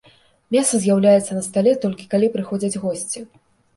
Мяса 0.55 0.79
з'яўляецца 0.85 1.31
на 1.39 1.43
стале, 1.49 1.75
толькі 1.85 2.09
калі 2.15 2.31
прыходзяць 2.39 2.81
госці. 2.87 3.19